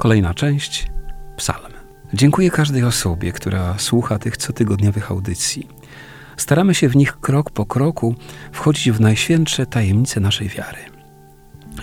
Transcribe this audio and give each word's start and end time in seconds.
Kolejna 0.00 0.34
część 0.34 0.86
Psalm. 1.36 1.72
Dziękuję 2.14 2.50
każdej 2.50 2.84
osobie, 2.84 3.32
która 3.32 3.78
słucha 3.78 4.18
tych 4.18 4.36
cotygodniowych 4.36 5.10
audycji. 5.10 5.68
Staramy 6.36 6.74
się 6.74 6.88
w 6.88 6.96
nich 6.96 7.20
krok 7.20 7.50
po 7.50 7.66
kroku 7.66 8.14
wchodzić 8.52 8.90
w 8.90 9.00
najświętsze 9.00 9.66
tajemnice 9.66 10.20
naszej 10.20 10.48
wiary. 10.48 10.78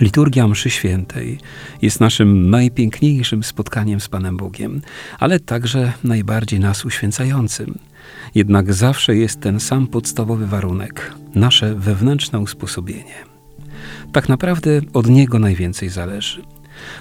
Liturgia 0.00 0.48
Mszy 0.48 0.70
Świętej 0.70 1.38
jest 1.82 2.00
naszym 2.00 2.50
najpiękniejszym 2.50 3.42
spotkaniem 3.42 4.00
z 4.00 4.08
Panem 4.08 4.36
Bogiem, 4.36 4.82
ale 5.18 5.40
także 5.40 5.92
najbardziej 6.04 6.60
nas 6.60 6.84
uświęcającym. 6.84 7.78
Jednak 8.34 8.72
zawsze 8.72 9.16
jest 9.16 9.40
ten 9.40 9.60
sam 9.60 9.86
podstawowy 9.86 10.46
warunek 10.46 11.14
nasze 11.34 11.74
wewnętrzne 11.74 12.38
usposobienie. 12.38 13.14
Tak 14.12 14.28
naprawdę 14.28 14.80
od 14.92 15.06
niego 15.06 15.38
najwięcej 15.38 15.88
zależy. 15.88 16.57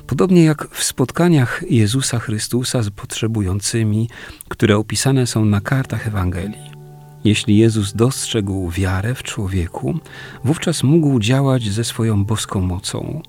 Podobnie 0.07 0.43
jak 0.43 0.67
w 0.71 0.83
spotkaniach 0.83 1.63
Jezusa 1.69 2.19
Chrystusa 2.19 2.83
z 2.83 2.89
potrzebującymi, 2.89 4.09
które 4.47 4.77
opisane 4.77 5.27
są 5.27 5.45
na 5.45 5.61
kartach 5.61 6.07
Ewangelii. 6.07 6.77
Jeśli 7.23 7.57
Jezus 7.57 7.93
dostrzegł 7.93 8.69
wiarę 8.69 9.15
w 9.15 9.23
człowieku, 9.23 9.99
wówczas 10.43 10.83
mógł 10.83 11.19
działać 11.19 11.69
ze 11.69 11.83
swoją 11.83 12.25
boską 12.25 12.61
mocą. 12.61 13.21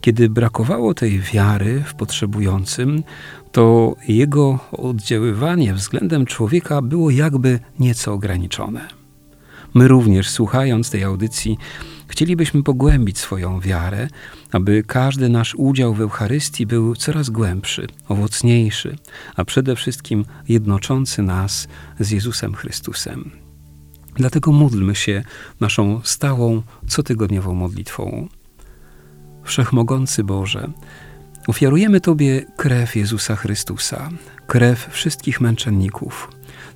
Kiedy 0.00 0.28
brakowało 0.28 0.94
tej 0.94 1.20
wiary 1.20 1.82
w 1.86 1.94
potrzebującym, 1.94 3.02
to 3.52 3.96
jego 4.08 4.58
oddziaływanie 4.72 5.74
względem 5.74 6.26
człowieka 6.26 6.82
było 6.82 7.10
jakby 7.10 7.58
nieco 7.78 8.12
ograniczone. 8.12 8.88
My 9.74 9.88
również, 9.88 10.30
słuchając 10.30 10.90
tej 10.90 11.04
audycji, 11.04 11.58
chcielibyśmy 12.12 12.62
pogłębić 12.62 13.18
swoją 13.18 13.60
wiarę, 13.60 14.08
aby 14.52 14.82
każdy 14.86 15.28
nasz 15.28 15.54
udział 15.54 15.94
w 15.94 16.00
Eucharystii 16.00 16.66
był 16.66 16.96
coraz 16.96 17.30
głębszy, 17.30 17.86
owocniejszy, 18.08 18.96
a 19.36 19.44
przede 19.44 19.76
wszystkim 19.76 20.24
jednoczący 20.48 21.22
nas 21.22 21.68
z 22.00 22.10
Jezusem 22.10 22.54
Chrystusem. 22.54 23.30
Dlatego 24.14 24.52
módlmy 24.52 24.94
się 24.94 25.24
naszą 25.60 26.00
stałą, 26.04 26.62
cotygodniową 26.88 27.54
modlitwą. 27.54 28.28
Wszechmogący 29.44 30.24
Boże, 30.24 30.72
ofiarujemy 31.46 32.00
Tobie 32.00 32.44
krew 32.56 32.96
Jezusa 32.96 33.36
Chrystusa, 33.36 34.08
krew 34.46 34.88
wszystkich 34.90 35.40
męczenników 35.40 36.30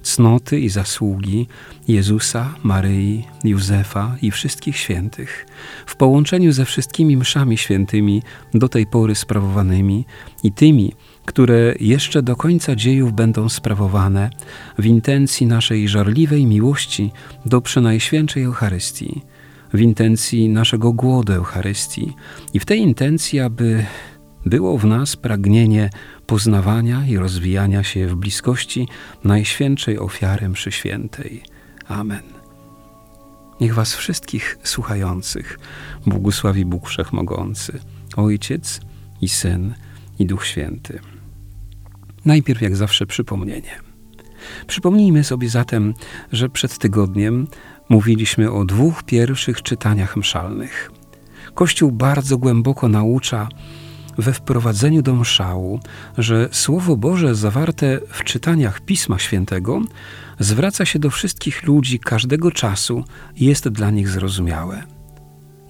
cnoty 0.07 0.61
i 0.61 0.69
zasługi 0.69 1.47
Jezusa, 1.89 2.55
Maryi, 2.63 3.25
Józefa 3.45 4.17
i 4.23 4.31
wszystkich 4.31 4.77
świętych, 4.77 5.47
w 5.87 5.97
połączeniu 5.97 6.53
ze 6.53 6.65
wszystkimi 6.65 7.17
mszami 7.17 7.59
świętymi 7.59 8.23
do 8.55 8.69
tej 8.69 8.87
pory 8.87 9.15
sprawowanymi 9.15 10.05
i 10.43 10.53
tymi, 10.53 10.93
które 11.25 11.75
jeszcze 11.81 12.23
do 12.23 12.37
końca 12.37 12.77
dziejów 12.77 13.13
będą 13.13 13.49
sprawowane 13.49 14.31
w 14.79 14.87
intencji 14.87 15.47
naszej 15.47 15.89
żarliwej 15.89 16.47
miłości 16.47 17.13
do 17.47 17.61
Przenajświętszej 17.61 18.43
Eucharystii, 18.43 19.23
w 19.73 19.81
intencji 19.81 20.49
naszego 20.49 20.93
głodu 20.93 21.33
Eucharystii 21.33 22.13
i 22.55 22.61
w 22.61 22.65
tej 22.65 22.81
intencji, 22.81 23.41
aby 23.41 23.87
było 24.47 24.79
w 24.79 24.85
nas 24.85 25.17
pragnienie 25.17 25.91
poznawania 26.27 27.07
i 27.07 27.17
rozwijania 27.17 27.83
się 27.83 28.07
w 28.07 28.15
bliskości 28.15 28.89
Najświętszej 29.25 29.99
ofiary 29.99 30.49
mszy 30.49 30.73
świętej. 30.73 31.43
Amen. 31.89 32.23
Niech 33.61 33.75
was 33.75 33.95
wszystkich 33.95 34.59
słuchających 34.63 35.59
błogosławi 36.07 36.65
Bóg 36.65 36.89
Wszechmogący, 36.89 37.81
Ojciec 38.17 38.81
i 39.21 39.29
Syn 39.29 39.75
i 40.19 40.27
Duch 40.27 40.47
Święty. 40.47 40.99
Najpierw 42.25 42.63
jak 42.63 42.77
zawsze 42.77 43.07
przypomnienie. 43.07 43.81
Przypomnijmy 44.67 45.25
sobie 45.25 45.49
zatem, 45.49 45.95
że 46.33 46.49
przed 46.49 46.79
tygodniem 46.79 47.47
mówiliśmy 47.89 48.53
o 48.53 48.65
dwóch 48.65 49.03
pierwszych 49.03 49.63
czytaniach 49.63 50.17
mszalnych. 50.17 50.91
Kościół 51.55 51.93
bardzo 51.93 52.39
głęboko 52.39 52.89
naucza, 52.89 53.49
we 54.19 54.33
wprowadzeniu 54.33 55.03
do 55.03 55.15
mszału, 55.15 55.81
że 56.19 56.49
Słowo 56.53 56.97
Boże 56.97 57.35
zawarte 57.35 58.01
w 58.09 58.25
czytaniach 58.25 58.81
Pisma 58.81 59.19
Świętego 59.19 59.83
zwraca 60.39 60.85
się 60.85 60.99
do 60.99 61.11
wszystkich 61.11 61.63
ludzi 61.63 61.99
każdego 61.99 62.51
czasu 62.51 63.05
i 63.37 63.45
jest 63.45 63.69
dla 63.69 63.91
nich 63.91 64.09
zrozumiałe. 64.09 64.83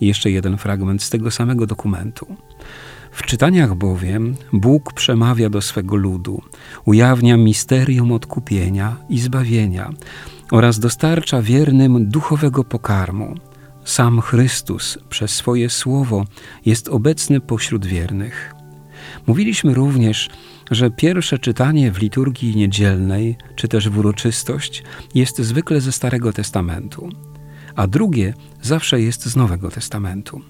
jeszcze 0.00 0.30
jeden 0.30 0.58
fragment 0.58 1.02
z 1.02 1.10
tego 1.10 1.30
samego 1.30 1.66
dokumentu. 1.66 2.36
W 3.12 3.22
czytaniach 3.22 3.74
bowiem 3.74 4.34
Bóg 4.52 4.92
przemawia 4.92 5.50
do 5.50 5.62
swego 5.62 5.96
ludu, 5.96 6.42
ujawnia 6.84 7.36
misterium 7.36 8.12
odkupienia 8.12 8.96
i 9.08 9.18
zbawienia 9.18 9.90
oraz 10.52 10.78
dostarcza 10.78 11.42
wiernym 11.42 12.08
duchowego 12.08 12.64
pokarmu– 12.64 13.34
sam 13.86 14.20
Chrystus 14.20 14.98
przez 15.08 15.30
swoje 15.30 15.70
słowo 15.70 16.24
jest 16.66 16.88
obecny 16.88 17.40
pośród 17.40 17.86
wiernych. 17.86 18.54
Mówiliśmy 19.26 19.74
również, 19.74 20.30
że 20.70 20.90
pierwsze 20.90 21.38
czytanie 21.38 21.92
w 21.92 21.98
liturgii 21.98 22.56
niedzielnej, 22.56 23.36
czy 23.56 23.68
też 23.68 23.88
w 23.88 23.98
uroczystość, 23.98 24.82
jest 25.14 25.38
zwykle 25.38 25.80
ze 25.80 25.92
Starego 25.92 26.32
Testamentu, 26.32 27.08
a 27.76 27.86
drugie 27.86 28.34
zawsze 28.62 29.00
jest 29.00 29.26
z 29.26 29.36
Nowego 29.36 29.70
Testamentu. 29.70 30.40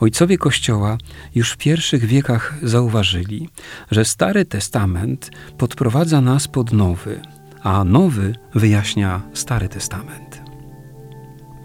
Ojcowie 0.00 0.38
Kościoła 0.38 0.98
już 1.34 1.52
w 1.52 1.56
pierwszych 1.56 2.04
wiekach 2.04 2.54
zauważyli, 2.62 3.48
że 3.90 4.04
Stary 4.04 4.44
Testament 4.44 5.30
podprowadza 5.58 6.20
nas 6.20 6.48
pod 6.48 6.72
Nowy, 6.72 7.20
a 7.62 7.84
Nowy 7.84 8.34
wyjaśnia 8.54 9.22
Stary 9.32 9.68
Testament. 9.68 10.49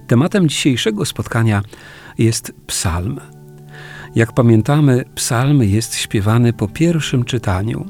Tematem 0.08 0.50
dzisiejszego 0.50 1.06
spotkania 1.06 1.62
jest 2.18 2.54
psalm. 2.68 3.20
Jak 4.16 4.34
pamiętamy, 4.34 5.04
psalm 5.16 5.64
jest 5.64 5.96
śpiewany 5.96 6.54
po 6.54 6.68
pierwszym 6.68 7.24
czytaniu 7.24 7.86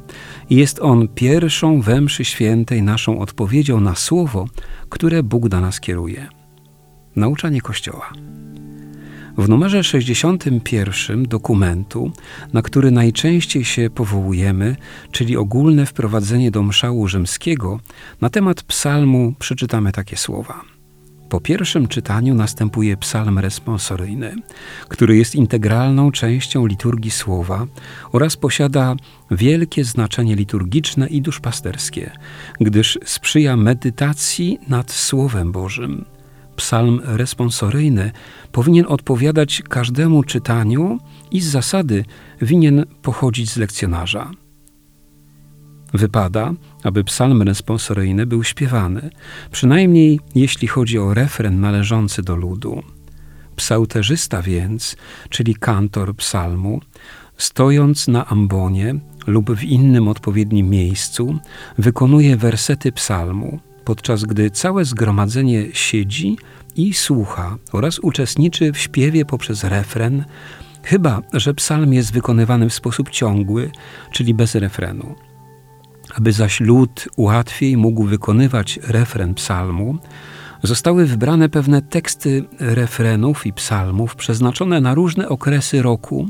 jest 0.49 0.79
on 0.79 1.07
pierwszą 1.07 1.81
we 1.81 2.01
mszy 2.01 2.25
świętej 2.25 2.81
naszą 2.81 3.19
odpowiedzią 3.19 3.79
na 3.79 3.95
słowo, 3.95 4.45
które 4.89 5.23
Bóg 5.23 5.49
do 5.49 5.61
nas 5.61 5.79
kieruje. 5.79 6.27
Nauczanie 7.15 7.61
Kościoła. 7.61 8.13
W 9.37 9.49
numerze 9.49 9.83
61 9.83 11.23
dokumentu, 11.23 12.11
na 12.53 12.61
który 12.61 12.91
najczęściej 12.91 13.65
się 13.65 13.89
powołujemy, 13.89 14.75
czyli 15.11 15.37
ogólne 15.37 15.85
wprowadzenie 15.85 16.51
do 16.51 16.63
mszału 16.63 17.07
rzymskiego, 17.07 17.79
na 18.21 18.29
temat 18.29 18.63
psalmu 18.63 19.33
przeczytamy 19.39 19.91
takie 19.91 20.17
słowa– 20.17 20.61
po 21.35 21.41
pierwszym 21.41 21.87
czytaniu 21.87 22.35
następuje 22.35 22.97
psalm 22.97 23.39
responsoryjny, 23.39 24.35
który 24.87 25.17
jest 25.17 25.35
integralną 25.35 26.11
częścią 26.11 26.65
liturgii 26.65 27.11
słowa 27.11 27.65
oraz 28.11 28.37
posiada 28.37 28.95
wielkie 29.31 29.83
znaczenie 29.83 30.35
liturgiczne 30.35 31.07
i 31.07 31.21
duszpasterskie, 31.21 32.11
gdyż 32.59 32.99
sprzyja 33.05 33.57
medytacji 33.57 34.59
nad 34.67 34.91
Słowem 34.91 35.51
Bożym. 35.51 36.05
Psalm 36.55 37.01
responsoryjny 37.03 38.11
powinien 38.51 38.85
odpowiadać 38.87 39.61
każdemu 39.69 40.23
czytaniu 40.23 40.99
i 41.31 41.41
z 41.41 41.45
zasady 41.45 42.05
winien 42.41 42.85
pochodzić 43.01 43.51
z 43.51 43.57
lekcjonarza. 43.57 44.31
Wypada, 45.97 46.53
aby 46.83 47.03
psalm 47.03 47.41
responsoryjny 47.41 48.25
był 48.25 48.43
śpiewany, 48.43 49.09
przynajmniej 49.51 50.19
jeśli 50.35 50.67
chodzi 50.67 50.99
o 50.99 51.13
refren 51.13 51.59
należący 51.59 52.23
do 52.23 52.35
ludu. 52.35 52.83
Psałterzysta 53.55 54.41
więc, 54.41 54.95
czyli 55.29 55.55
kantor 55.55 56.15
psalmu, 56.15 56.81
stojąc 57.37 58.07
na 58.07 58.27
ambonie 58.27 58.95
lub 59.27 59.51
w 59.51 59.63
innym 59.63 60.07
odpowiednim 60.07 60.69
miejscu, 60.69 61.39
wykonuje 61.77 62.37
wersety 62.37 62.91
psalmu, 62.91 63.59
podczas 63.85 64.23
gdy 64.23 64.51
całe 64.51 64.85
zgromadzenie 64.85 65.65
siedzi 65.73 66.37
i 66.75 66.93
słucha 66.93 67.57
oraz 67.71 67.99
uczestniczy 67.99 68.71
w 68.71 68.77
śpiewie 68.77 69.25
poprzez 69.25 69.63
refren, 69.63 70.25
Chyba, 70.85 71.21
że 71.33 71.53
psalm 71.53 71.93
jest 71.93 72.13
wykonywany 72.13 72.69
w 72.69 72.73
sposób 72.73 73.09
ciągły, 73.09 73.71
czyli 74.11 74.33
bez 74.33 74.55
refrenu. 74.55 75.15
Aby 76.17 76.31
zaś 76.31 76.59
lud 76.59 77.09
łatwiej 77.17 77.77
mógł 77.77 78.03
wykonywać 78.03 78.79
refren 78.83 79.33
psalmu, 79.33 79.97
zostały 80.63 81.05
wybrane 81.05 81.49
pewne 81.49 81.81
teksty 81.81 82.43
refrenów 82.59 83.45
i 83.45 83.53
psalmów 83.53 84.15
przeznaczone 84.15 84.81
na 84.81 84.93
różne 84.93 85.29
okresy 85.29 85.81
roku 85.81 86.29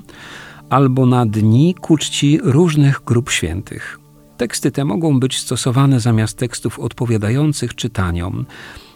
albo 0.69 1.05
na 1.05 1.25
dni 1.25 1.75
ku 1.81 1.97
czci 1.97 2.39
różnych 2.43 3.01
grup 3.05 3.29
świętych. 3.29 3.99
Teksty 4.37 4.71
te 4.71 4.85
mogą 4.85 5.19
być 5.19 5.39
stosowane 5.39 5.99
zamiast 5.99 6.37
tekstów 6.37 6.79
odpowiadających 6.79 7.75
czytaniom, 7.75 8.45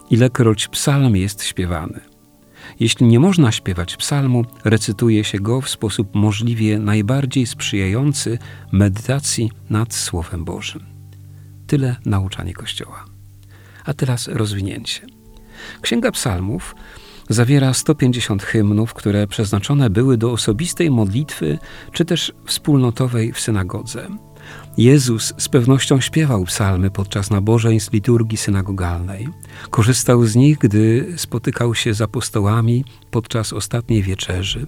ilekroć 0.09 0.67
psalm 0.67 1.15
jest 1.15 1.43
śpiewany. 1.43 2.08
Jeśli 2.79 3.07
nie 3.07 3.19
można 3.19 3.51
śpiewać 3.51 3.97
psalmu, 3.97 4.45
recytuje 4.63 5.23
się 5.23 5.39
go 5.39 5.61
w 5.61 5.69
sposób 5.69 6.15
możliwie 6.15 6.79
najbardziej 6.79 7.45
sprzyjający 7.45 8.37
medytacji 8.71 9.51
nad 9.69 9.93
Słowem 9.93 10.45
Bożym. 10.45 10.85
Tyle 11.67 11.95
nauczanie 12.05 12.53
Kościoła. 12.53 13.05
A 13.85 13.93
teraz 13.93 14.27
rozwinięcie. 14.27 15.07
Księga 15.81 16.11
Psalmów 16.11 16.75
zawiera 17.29 17.73
150 17.73 18.43
hymnów, 18.43 18.93
które 18.93 19.27
przeznaczone 19.27 19.89
były 19.89 20.17
do 20.17 20.31
osobistej 20.31 20.91
modlitwy 20.91 21.59
czy 21.91 22.05
też 22.05 22.33
wspólnotowej 22.45 23.33
w 23.33 23.39
synagodze. 23.39 24.07
Jezus 24.77 25.33
z 25.37 25.49
pewnością 25.49 26.01
śpiewał 26.01 26.43
psalmy 26.43 26.91
podczas 26.91 27.29
nabożeństw 27.29 27.93
liturgii 27.93 28.37
synagogalnej. 28.37 29.27
Korzystał 29.69 30.25
z 30.25 30.35
nich, 30.35 30.57
gdy 30.57 31.13
spotykał 31.17 31.75
się 31.75 31.93
z 31.93 32.01
apostołami 32.01 32.85
podczas 33.11 33.53
ostatniej 33.53 34.03
wieczerzy. 34.03 34.67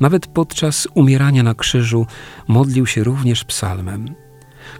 Nawet 0.00 0.26
podczas 0.26 0.88
umierania 0.94 1.42
na 1.42 1.54
krzyżu 1.54 2.06
modlił 2.48 2.86
się 2.86 3.04
również 3.04 3.44
psalmem. 3.44 4.14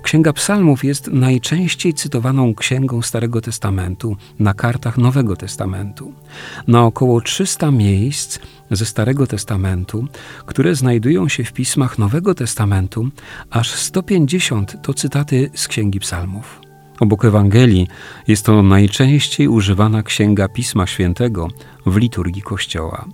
Księga 0.02 0.32
Psalmów 0.32 0.84
jest 0.84 1.06
najczęściej 1.06 1.94
cytowaną 1.94 2.54
księgą 2.54 3.02
Starego 3.02 3.40
Testamentu 3.40 4.16
na 4.38 4.54
kartach 4.54 4.98
Nowego 4.98 5.36
Testamentu. 5.36 6.12
Na 6.68 6.84
około 6.84 7.20
300 7.20 7.70
miejsc 7.70 8.38
ze 8.70 8.86
Starego 8.86 9.26
Testamentu, 9.26 10.06
które 10.46 10.74
znajdują 10.74 11.28
się 11.28 11.44
w 11.44 11.52
pismach 11.52 11.98
Nowego 11.98 12.34
Testamentu, 12.34 13.08
aż 13.50 13.74
150 13.74 14.82
to 14.82 14.94
cytaty 14.94 15.50
z 15.54 15.68
Księgi 15.68 16.00
Psalmów. 16.00 16.60
Obok 17.00 17.24
Ewangelii 17.24 17.88
jest 18.28 18.46
to 18.46 18.62
najczęściej 18.62 19.48
używana 19.48 20.02
księga 20.02 20.48
Pisma 20.48 20.86
Świętego 20.86 21.48
w 21.86 21.96
liturgii 21.96 22.42
Kościoła. 22.42 23.04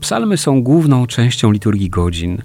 Psalmy 0.00 0.36
są 0.36 0.62
główną 0.62 1.06
częścią 1.06 1.50
liturgii 1.50 1.90
godzin, 1.90 2.42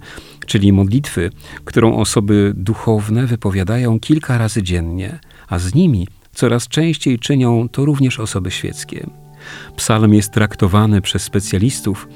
czyli 0.48 0.74
modlitwy, 0.74 1.30
którą 1.66 1.96
osoby 1.96 2.54
duchowne 2.56 3.28
wypowiadają 3.28 4.00
kilka 4.00 4.38
razy 4.38 4.64
dziennie, 4.64 5.20
a 5.48 5.60
z 5.60 5.74
nimi 5.74 6.08
coraz 6.34 6.68
częściej 6.68 7.20
czynią 7.20 7.70
to 7.70 7.86
również 7.86 8.20
osoby 8.20 8.52
świeckie. 8.52 9.10
Psalm 9.76 10.14
jest 10.14 10.32
traktowany 10.32 11.02
przez 11.02 11.24
specjalistów 11.24 12.08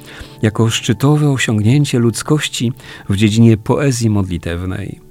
jako 0.41 0.69
szczytowe 0.69 1.31
osiągnięcie 1.31 1.99
ludzkości 1.99 2.71
w 3.09 3.15
dziedzinie 3.15 3.57
poezji 3.57 4.09
modlitewnej. 4.09 5.10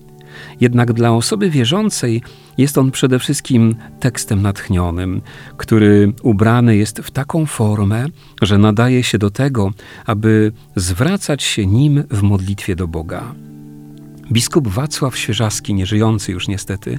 Jednak 0.60 0.92
dla 0.92 1.12
osoby 1.12 1.50
wierzącej 1.50 2.22
jest 2.58 2.78
on 2.78 2.90
przede 2.90 3.18
wszystkim 3.18 3.74
tekstem 4.00 4.42
natchnionym, 4.42 5.20
który 5.56 6.12
ubrany 6.22 6.76
jest 6.76 6.98
w 6.98 7.10
taką 7.10 7.46
formę, 7.46 8.06
że 8.42 8.58
nadaje 8.58 9.02
się 9.02 9.18
do 9.18 9.30
tego, 9.30 9.70
aby 10.06 10.52
zwracać 10.76 11.42
się 11.42 11.66
nim 11.66 12.04
w 12.10 12.22
modlitwie 12.22 12.76
do 12.76 12.88
Boga. 12.88 13.34
Biskup 14.32 14.68
Wacław 14.68 15.18
Świeżaski, 15.18 15.74
nieżyjący 15.74 16.32
już 16.32 16.48
niestety, 16.48 16.98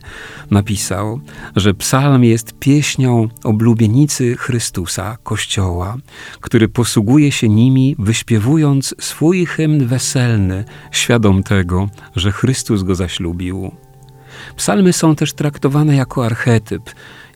napisał, 0.52 1.22
że 1.56 1.74
psalm 1.74 2.24
jest 2.24 2.54
pieśnią 2.60 3.28
oblubienicy 3.44 4.38
Chrystusa, 4.38 5.18
Kościoła, 5.24 5.98
który 6.42 6.68
posługuje 6.68 7.32
się 7.32 7.50
nimi, 7.50 7.96
wyśpiewując 8.00 8.96
swój 9.00 9.46
hymn 9.46 9.88
weselny, 9.88 10.66
świadom 10.92 11.44
tego, 11.44 11.90
że 12.16 12.32
Chrystus 12.32 12.84
go 12.84 12.96
zaślubił. 12.96 13.72
Psalmy 14.56 14.94
są 14.94 15.16
też 15.16 15.34
traktowane 15.34 15.96
jako 15.96 16.26
archetyp, 16.26 16.84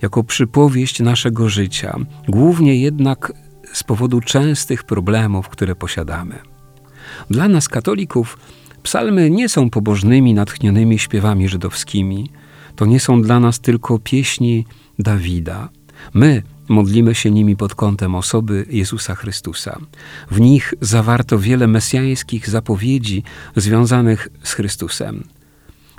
jako 0.01 0.23
przypowieść 0.23 0.99
naszego 0.99 1.49
życia, 1.49 1.97
głównie 2.27 2.75
jednak 2.75 3.33
z 3.73 3.83
powodu 3.83 4.21
częstych 4.21 4.83
problemów, 4.83 5.49
które 5.49 5.75
posiadamy. 5.75 6.39
Dla 7.29 7.47
nas, 7.47 7.69
katolików, 7.69 8.37
Psalmy 8.85 9.29
nie 9.29 9.49
są 9.49 9.69
pobożnymi, 9.69 10.33
natchnionymi 10.33 10.99
śpiewami 10.99 11.49
żydowskimi. 11.49 12.29
To 12.75 12.85
nie 12.85 12.99
są 12.99 13.21
dla 13.21 13.39
nas 13.39 13.59
tylko 13.59 13.99
pieśni 13.99 14.65
Dawida. 14.99 15.69
My 16.13 16.43
modlimy 16.69 17.15
się 17.15 17.31
nimi 17.31 17.55
pod 17.55 17.75
kątem 17.75 18.15
osoby 18.15 18.65
Jezusa 18.69 19.15
Chrystusa. 19.15 19.79
W 20.31 20.39
nich 20.39 20.73
zawarto 20.81 21.39
wiele 21.39 21.67
mesjańskich 21.67 22.49
zapowiedzi 22.49 23.23
związanych 23.55 24.27
z 24.43 24.53
Chrystusem. 24.53 25.23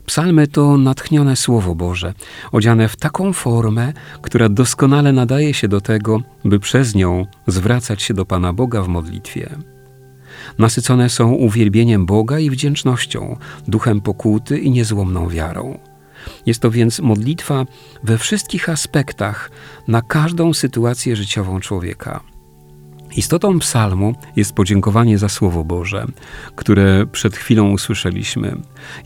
Psalmy 0.06 0.46
to 0.46 0.76
natchnione 0.76 1.36
Słowo 1.36 1.74
Boże, 1.74 2.14
odziane 2.52 2.88
w 2.88 2.96
taką 2.96 3.32
formę, 3.32 3.92
która 4.22 4.48
doskonale 4.48 5.12
nadaje 5.12 5.54
się 5.54 5.68
do 5.68 5.80
tego, 5.80 6.22
by 6.44 6.60
przez 6.60 6.94
nią 6.94 7.26
zwracać 7.46 8.02
się 8.02 8.14
do 8.14 8.26
Pana 8.26 8.52
Boga 8.52 8.82
w 8.82 8.88
modlitwie. 8.88 9.75
Nasycone 10.58 11.08
są 11.08 11.32
uwielbieniem 11.32 12.06
Boga 12.06 12.38
i 12.38 12.50
wdzięcznością, 12.50 13.36
duchem 13.68 14.00
pokuty 14.00 14.58
i 14.58 14.70
niezłomną 14.70 15.28
wiarą. 15.28 15.78
Jest 16.46 16.60
to 16.60 16.70
więc 16.70 17.00
modlitwa 17.00 17.64
we 18.02 18.18
wszystkich 18.18 18.68
aspektach, 18.68 19.50
na 19.88 20.02
każdą 20.02 20.54
sytuację 20.54 21.16
życiową 21.16 21.60
człowieka. 21.60 22.20
Istotą 23.16 23.58
psalmu 23.58 24.14
jest 24.36 24.52
podziękowanie 24.52 25.18
za 25.18 25.28
Słowo 25.28 25.64
Boże, 25.64 26.06
które 26.56 27.06
przed 27.06 27.36
chwilą 27.36 27.70
usłyszeliśmy. 27.70 28.56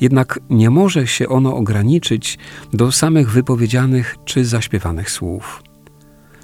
Jednak 0.00 0.40
nie 0.50 0.70
może 0.70 1.06
się 1.06 1.28
ono 1.28 1.56
ograniczyć 1.56 2.38
do 2.72 2.92
samych 2.92 3.30
wypowiedzianych 3.30 4.16
czy 4.24 4.44
zaśpiewanych 4.44 5.10
słów. 5.10 5.62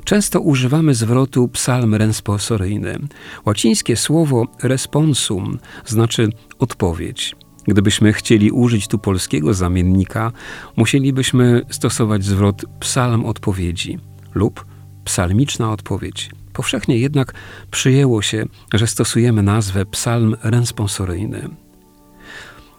Często 0.07 0.41
używamy 0.41 0.95
zwrotu 0.95 1.49
psalm 1.49 1.95
responsoryjny. 1.95 2.99
Łacińskie 3.47 3.97
słowo 3.97 4.47
responsum 4.63 5.59
znaczy 5.87 6.29
odpowiedź. 6.59 7.37
Gdybyśmy 7.65 8.13
chcieli 8.13 8.51
użyć 8.51 8.89
tu 8.89 8.99
polskiego 8.99 9.55
zamiennika, 9.55 10.33
musielibyśmy 10.77 11.63
stosować 11.71 12.25
zwrot 12.25 12.65
psalm 12.81 13.25
odpowiedzi 13.25 13.99
lub 14.35 14.67
psalmiczna 15.05 15.73
odpowiedź. 15.73 16.31
Powszechnie 16.53 16.99
jednak 16.99 17.35
przyjęło 17.71 18.23
się, 18.23 18.47
że 18.75 18.87
stosujemy 18.87 19.43
nazwę 19.43 19.87
psalm 19.87 20.37
responsoryjny. 20.43 21.49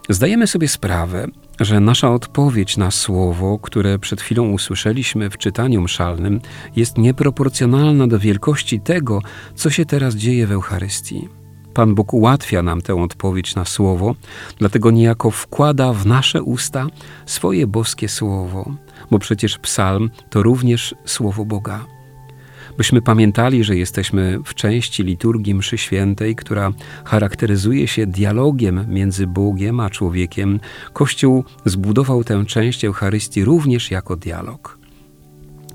Zdajemy 0.08 0.46
sobie 0.46 0.68
sprawę, 0.68 1.26
że 1.60 1.80
nasza 1.80 2.10
odpowiedź 2.10 2.76
na 2.76 2.90
słowo, 2.90 3.58
które 3.62 3.98
przed 3.98 4.20
chwilą 4.20 4.50
usłyszeliśmy 4.50 5.30
w 5.30 5.38
czytaniu 5.38 5.80
mszalnym, 5.80 6.40
jest 6.76 6.98
nieproporcjonalna 6.98 8.06
do 8.06 8.18
wielkości 8.18 8.80
tego, 8.80 9.22
co 9.54 9.70
się 9.70 9.86
teraz 9.86 10.14
dzieje 10.14 10.46
w 10.46 10.52
Eucharystii. 10.52 11.28
Pan 11.74 11.94
Bóg 11.94 12.14
ułatwia 12.14 12.62
nam 12.62 12.82
tę 12.82 13.02
odpowiedź 13.02 13.54
na 13.54 13.64
słowo, 13.64 14.14
dlatego 14.58 14.90
niejako 14.90 15.30
wkłada 15.30 15.92
w 15.92 16.06
nasze 16.06 16.42
usta 16.42 16.86
swoje 17.26 17.66
boskie 17.66 18.08
słowo, 18.08 18.74
bo 19.10 19.18
przecież 19.18 19.58
psalm 19.58 20.10
to 20.30 20.42
również 20.42 20.94
słowo 21.04 21.44
Boga 21.44 21.97
byśmy 22.78 23.02
pamiętali, 23.02 23.64
że 23.64 23.76
jesteśmy 23.76 24.38
w 24.44 24.54
części 24.54 25.02
liturgii 25.04 25.54
mszy 25.54 25.78
świętej, 25.78 26.36
która 26.36 26.72
charakteryzuje 27.04 27.88
się 27.88 28.06
dialogiem 28.06 28.84
między 28.88 29.26
Bogiem 29.26 29.80
a 29.80 29.90
człowiekiem. 29.90 30.60
Kościół 30.92 31.44
zbudował 31.64 32.24
tę 32.24 32.44
część 32.46 32.84
Eucharystii 32.84 33.44
również 33.44 33.90
jako 33.90 34.16
dialog. 34.16 34.78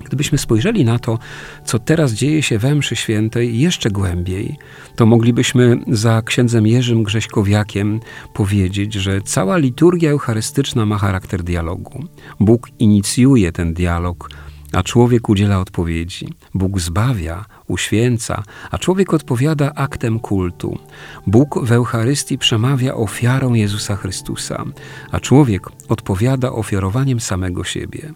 Gdybyśmy 0.04 0.38
spojrzeli 0.38 0.84
na 0.84 0.98
to, 0.98 1.18
co 1.64 1.78
teraz 1.78 2.12
dzieje 2.12 2.42
się 2.42 2.58
we 2.58 2.74
mszy 2.74 2.96
świętej 2.96 3.58
jeszcze 3.58 3.90
głębiej, 3.90 4.56
to 4.96 5.06
moglibyśmy 5.06 5.78
za 5.88 6.22
księdzem 6.22 6.66
Jerzym 6.66 7.02
Grześkowiakiem 7.02 8.00
powiedzieć, 8.34 8.94
że 8.94 9.20
cała 9.20 9.56
liturgia 9.56 10.10
eucharystyczna 10.10 10.86
ma 10.86 10.98
charakter 10.98 11.42
dialogu. 11.42 12.04
Bóg 12.40 12.68
inicjuje 12.78 13.52
ten 13.52 13.74
dialog, 13.74 14.28
a 14.74 14.82
człowiek 14.82 15.28
udziela 15.28 15.60
odpowiedzi. 15.60 16.28
Bóg 16.54 16.80
zbawia, 16.80 17.44
uświęca, 17.66 18.42
a 18.70 18.78
człowiek 18.78 19.14
odpowiada 19.14 19.72
aktem 19.74 20.20
kultu. 20.20 20.78
Bóg 21.26 21.64
w 21.66 21.72
Eucharystii 21.72 22.38
przemawia 22.38 22.94
ofiarą 22.94 23.54
Jezusa 23.54 23.96
Chrystusa, 23.96 24.64
a 25.10 25.20
człowiek 25.20 25.66
odpowiada 25.88 26.52
ofiarowaniem 26.52 27.20
samego 27.20 27.64
siebie. 27.64 28.12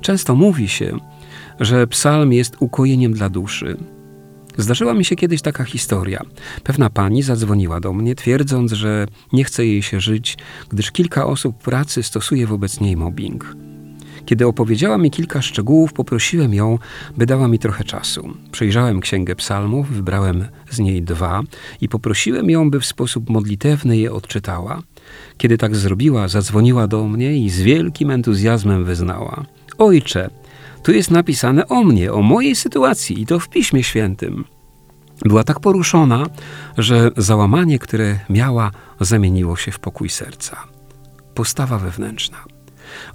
Często 0.00 0.34
mówi 0.34 0.68
się, 0.68 0.98
że 1.60 1.86
psalm 1.86 2.32
jest 2.32 2.56
ukojeniem 2.60 3.12
dla 3.12 3.28
duszy. 3.28 3.76
Zdarzyła 4.58 4.94
mi 4.94 5.04
się 5.04 5.16
kiedyś 5.16 5.42
taka 5.42 5.64
historia. 5.64 6.22
Pewna 6.64 6.90
pani 6.90 7.22
zadzwoniła 7.22 7.80
do 7.80 7.92
mnie, 7.92 8.14
twierdząc, 8.14 8.72
że 8.72 9.06
nie 9.32 9.44
chce 9.44 9.66
jej 9.66 9.82
się 9.82 10.00
żyć, 10.00 10.36
gdyż 10.68 10.90
kilka 10.90 11.26
osób 11.26 11.58
pracy 11.58 12.02
stosuje 12.02 12.46
wobec 12.46 12.80
niej 12.80 12.96
mobbing. 12.96 13.56
Kiedy 14.26 14.46
opowiedziała 14.46 14.98
mi 14.98 15.10
kilka 15.10 15.42
szczegółów, 15.42 15.92
poprosiłem 15.92 16.54
ją, 16.54 16.78
by 17.16 17.26
dała 17.26 17.48
mi 17.48 17.58
trochę 17.58 17.84
czasu. 17.84 18.34
Przejrzałem 18.52 19.00
księgę 19.00 19.36
psalmów, 19.36 19.88
wybrałem 19.88 20.44
z 20.70 20.78
niej 20.78 21.02
dwa 21.02 21.42
i 21.80 21.88
poprosiłem 21.88 22.50
ją, 22.50 22.70
by 22.70 22.80
w 22.80 22.86
sposób 22.86 23.30
modlitewny 23.30 23.96
je 23.96 24.12
odczytała. 24.12 24.82
Kiedy 25.38 25.58
tak 25.58 25.76
zrobiła, 25.76 26.28
zadzwoniła 26.28 26.86
do 26.86 27.04
mnie 27.08 27.36
i 27.36 27.50
z 27.50 27.60
wielkim 27.60 28.10
entuzjazmem 28.10 28.84
wyznała: 28.84 29.44
Ojcze, 29.78 30.30
tu 30.82 30.92
jest 30.92 31.10
napisane 31.10 31.68
o 31.68 31.84
mnie, 31.84 32.12
o 32.12 32.22
mojej 32.22 32.56
sytuacji 32.56 33.22
i 33.22 33.26
to 33.26 33.38
w 33.38 33.48
Piśmie 33.48 33.82
Świętym. 33.82 34.44
Była 35.24 35.44
tak 35.44 35.60
poruszona, 35.60 36.26
że 36.78 37.10
załamanie, 37.16 37.78
które 37.78 38.18
miała, 38.30 38.70
zamieniło 39.00 39.56
się 39.56 39.72
w 39.72 39.78
pokój 39.78 40.08
serca. 40.08 40.56
Postawa 41.34 41.78
wewnętrzna. 41.78 42.38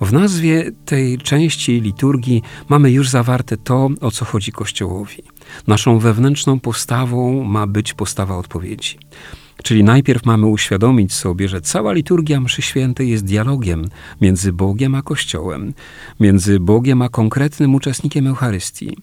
W 0.01 0.13
nazwie 0.13 0.71
tej 0.85 1.17
części 1.17 1.81
liturgii 1.81 2.41
mamy 2.69 2.91
już 2.91 3.09
zawarte 3.09 3.57
to, 3.57 3.89
o 4.01 4.11
co 4.11 4.25
chodzi 4.25 4.51
Kościołowi. 4.51 5.23
Naszą 5.67 5.99
wewnętrzną 5.99 6.59
postawą 6.59 7.43
ma 7.43 7.67
być 7.67 7.93
postawa 7.93 8.37
odpowiedzi. 8.37 8.97
Czyli 9.63 9.83
najpierw 9.83 10.25
mamy 10.25 10.47
uświadomić 10.47 11.13
sobie, 11.13 11.49
że 11.49 11.61
cała 11.61 11.93
liturgia 11.93 12.41
mszy 12.41 12.61
świętej 12.61 13.09
jest 13.09 13.25
dialogiem 13.25 13.85
między 14.21 14.53
Bogiem 14.53 14.95
a 14.95 15.01
Kościołem, 15.01 15.73
między 16.19 16.59
Bogiem 16.59 17.01
a 17.01 17.09
konkretnym 17.09 17.75
uczestnikiem 17.75 18.27
Eucharystii. 18.27 18.97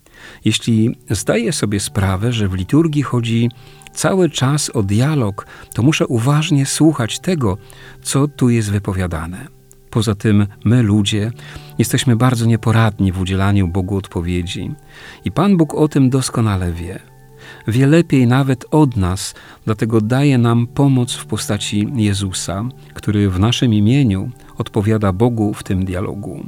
Jeśli 0.44 0.96
zdaję 1.10 1.52
sobie 1.52 1.80
sprawę, 1.80 2.32
że 2.32 2.48
w 2.48 2.54
liturgii 2.54 3.02
chodzi 3.02 3.50
cały 3.94 4.30
czas 4.30 4.70
o 4.70 4.82
dialog, 4.82 5.46
to 5.74 5.82
muszę 5.82 6.06
uważnie 6.06 6.66
słuchać 6.66 7.20
tego, 7.20 7.58
co 8.02 8.28
tu 8.28 8.50
jest 8.50 8.70
wypowiadane. 8.70 9.53
Poza 9.94 10.14
tym 10.14 10.46
my, 10.64 10.82
ludzie, 10.82 11.30
jesteśmy 11.78 12.16
bardzo 12.16 12.46
nieporadni 12.46 13.12
w 13.12 13.20
udzielaniu 13.20 13.68
Bogu 13.68 13.96
odpowiedzi. 13.96 14.70
I 15.24 15.30
Pan 15.30 15.56
Bóg 15.56 15.74
o 15.74 15.88
tym 15.88 16.10
doskonale 16.10 16.72
wie. 16.72 16.98
Wie 17.68 17.86
lepiej 17.86 18.26
nawet 18.26 18.64
od 18.70 18.96
nas, 18.96 19.34
dlatego 19.64 20.00
daje 20.00 20.38
nam 20.38 20.66
pomoc 20.66 21.12
w 21.14 21.26
postaci 21.26 21.88
Jezusa, 21.94 22.64
który 22.94 23.30
w 23.30 23.38
naszym 23.40 23.74
imieniu 23.74 24.30
odpowiada 24.58 25.12
Bogu 25.12 25.54
w 25.54 25.62
tym 25.62 25.84
dialogu. 25.84 26.46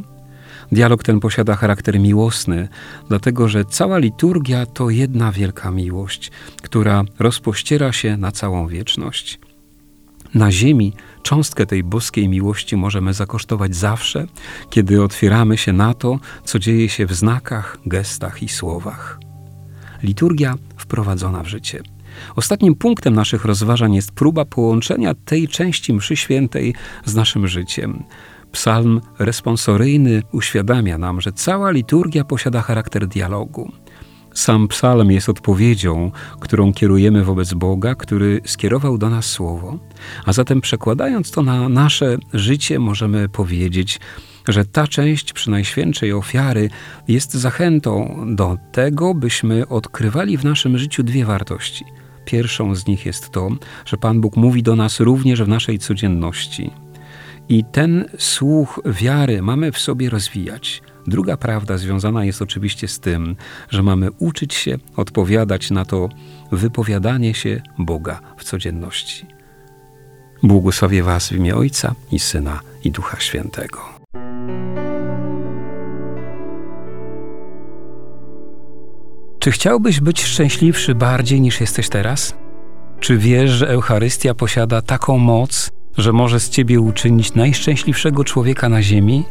Dialog 0.72 1.02
ten 1.02 1.20
posiada 1.20 1.56
charakter 1.56 2.00
miłosny, 2.00 2.68
dlatego 3.08 3.48
że 3.48 3.64
cała 3.64 3.98
liturgia 3.98 4.66
to 4.66 4.90
jedna 4.90 5.32
wielka 5.32 5.70
miłość, 5.70 6.30
która 6.62 7.04
rozpościera 7.18 7.92
się 7.92 8.16
na 8.16 8.32
całą 8.32 8.68
wieczność. 8.68 9.38
Na 10.34 10.52
ziemi 10.52 10.92
cząstkę 11.26 11.66
tej 11.66 11.85
boskiej 11.85 12.28
miłości 12.28 12.76
możemy 12.76 13.14
zakosztować 13.14 13.76
zawsze, 13.76 14.26
kiedy 14.71 15.02
otwieramy 15.02 15.59
się 15.59 15.73
na 15.73 15.95
to, 15.95 16.18
co 16.45 16.59
dzieje 16.59 16.88
się 16.88 17.06
w 17.06 17.14
znakach, 17.14 17.78
gestach 17.87 18.42
i 18.42 18.49
słowach. 18.49 19.21
Liturgia 20.02 20.54
wprowadzona 20.76 21.42
w 21.42 21.47
życie. 21.47 21.83
Ostatnim 22.37 22.75
punktem 22.75 23.14
naszych 23.14 23.45
rozważań 23.45 23.95
jest 23.95 24.12
próba 24.12 24.45
połączenia 24.45 25.14
tej 25.14 25.49
części 25.49 25.92
mszy 25.92 26.16
świętej 26.16 26.75
z 27.04 27.14
naszym 27.14 27.49
życiem. 27.49 28.02
Psalm 28.52 29.00
responsoryjny 29.18 30.23
uświadamia 30.33 30.99
nam, 30.99 31.21
że 31.21 31.33
cała 31.33 31.71
liturgia 31.71 32.25
posiada 32.25 32.62
charakter 32.62 33.09
dialogu. 33.09 33.73
Sam 34.37 34.69
psalm 34.69 35.11
jest 35.11 35.28
odpowiedzią, 35.28 36.11
którą 36.40 36.73
kierujemy 36.73 37.25
wobec 37.25 37.55
Boga, 37.55 37.95
który 37.95 38.40
skierował 38.45 38.99
do 38.99 39.11
nas 39.11 39.26
słowo. 39.26 39.78
A 40.25 40.33
zatem 40.33 40.61
przekładając 40.61 41.31
to 41.31 41.43
na 41.43 41.69
nasze 41.69 42.19
życie, 42.33 42.78
możemy 42.78 43.28
powiedzieć, 43.28 44.00
że 44.49 44.64
ta 44.64 44.87
część 44.87 45.33
przynajświętszej 45.33 46.12
ofiary 46.12 46.71
jest 47.09 47.35
zachętą 47.35 48.25
do 48.35 48.57
tego, 48.73 49.14
byśmy 49.14 49.69
odkrywali 49.69 50.38
w 50.38 50.45
naszym 50.45 50.78
życiu 50.78 51.02
dwie 51.02 51.25
wartości. 51.25 51.85
Pierwszą 52.25 52.75
z 52.75 52.87
nich 52.87 53.07
jest 53.07 53.31
to, 53.31 53.49
że 53.85 53.97
Pan 53.97 54.21
Bóg 54.21 54.37
mówi 54.37 54.62
do 54.62 54.76
nas 54.76 55.00
również 55.00 55.43
w 55.43 55.49
naszej 55.49 55.78
codzienności. 55.78 56.71
I 57.49 57.64
ten 57.73 58.05
słuch 58.19 58.81
wiary 58.87 59.43
mamy 59.43 59.73
w 59.73 59.78
sobie 59.78 60.11
rozwijać. 60.11 60.83
Druga 61.06 61.36
prawda 61.36 61.78
związana 61.78 62.25
jest 62.25 62.42
oczywiście 62.42 62.88
z 62.88 63.00
tym, 63.00 63.36
że 63.70 63.82
mamy 63.82 64.10
uczyć 64.18 64.54
się 64.54 64.78
odpowiadać 64.96 65.70
na 65.70 65.84
to 65.84 66.08
wypowiadanie 66.52 67.34
się 67.34 67.62
Boga 67.78 68.20
w 68.36 68.44
codzienności. 68.44 69.26
Błogosławię 70.42 71.02
Was 71.02 71.28
w 71.28 71.32
imię 71.32 71.56
Ojca 71.56 71.94
i 72.12 72.18
Syna 72.18 72.60
i 72.84 72.90
Ducha 72.90 73.20
Świętego. 73.20 73.78
Czy 79.38 79.50
chciałbyś 79.50 80.00
być 80.00 80.25
szczęśliwszy 80.25 80.94
bardziej 80.94 81.40
niż 81.40 81.60
jesteś 81.60 81.88
teraz? 81.88 82.34
Czy 83.00 83.18
wiesz, 83.18 83.50
że 83.50 83.68
Eucharystia 83.68 84.34
posiada 84.34 84.82
taką 84.82 85.18
moc, 85.18 85.70
że 85.98 86.12
może 86.12 86.40
z 86.40 86.50
ciebie 86.50 86.80
uczynić 86.80 87.34
najszczęśliwszego 87.34 88.25
człowieka 88.25 88.68
na 88.68 88.82
ziemi? 88.82 89.25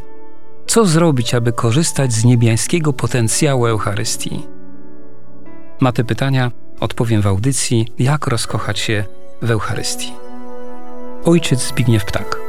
Co 0.76 0.84
zrobić, 0.84 1.34
aby 1.34 1.52
korzystać 1.52 2.12
z 2.12 2.24
niebiańskiego 2.24 2.92
potencjału 2.92 3.66
Eucharystii? 3.66 4.46
Na 5.80 5.92
te 5.92 6.04
pytania 6.04 6.50
odpowiem 6.80 7.22
w 7.22 7.26
audycji 7.26 7.88
Jak 7.98 8.26
rozkochać 8.26 8.78
się 8.78 9.04
w 9.42 9.50
Eucharystii. 9.50 10.12
Ojciec 11.24 11.68
Zbigniew 11.68 12.04
Ptak. 12.04 12.45